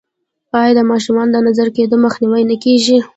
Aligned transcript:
آیا 0.59 0.73
د 0.77 0.81
ماشومانو 0.91 1.31
د 1.33 1.37
نظر 1.47 1.67
کیدو 1.75 1.95
مخنیوی 2.05 2.43
نه 2.51 2.55
کیږي؟ 2.63 2.97